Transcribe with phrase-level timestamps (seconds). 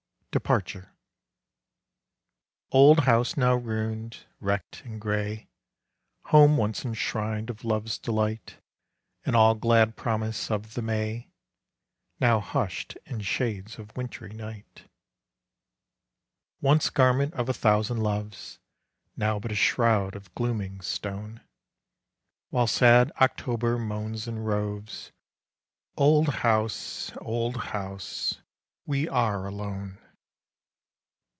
[0.33, 0.93] Departure
[2.71, 5.49] Old house now ruined, wrecked and gray,
[6.27, 8.55] Home once enshrined of love's delight
[9.25, 11.27] And all glad promise of the May,
[12.21, 14.83] Now hushed in shades of wintry night,
[16.61, 18.57] Once garment of a thousand loves,
[19.17, 21.41] Now but a shroud of glooming stone,
[22.51, 25.11] While sad October moans and roves,
[25.97, 28.37] Old house, old house,
[28.85, 29.97] we are alone!